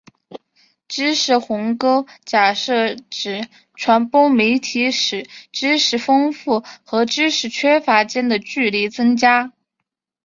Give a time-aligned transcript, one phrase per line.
[0.87, 9.53] 知识鸿沟假设指传播媒体使知识丰富和知识缺乏间的距离增加。